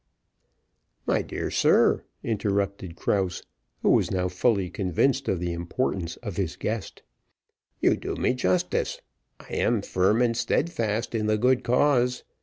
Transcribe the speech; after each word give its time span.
"My 1.05 1.21
dear 1.21 1.51
sir," 1.51 2.05
interrupted 2.23 2.95
Krause, 2.95 3.43
who 3.83 3.91
was 3.91 4.09
now 4.09 4.29
fully 4.29 4.67
convinced 4.67 5.27
of 5.27 5.39
the 5.39 5.53
importance 5.53 6.15
of 6.23 6.37
his 6.37 6.55
guest, 6.55 7.03
"you 7.81 7.95
do 7.95 8.15
me 8.15 8.33
justice; 8.33 8.99
I 9.39 9.53
am 9.53 9.83
firm 9.83 10.23
and 10.23 10.35
steadfast 10.35 11.13
in 11.13 11.27
the 11.27 11.37
good 11.37 11.63
cause. 11.63 12.23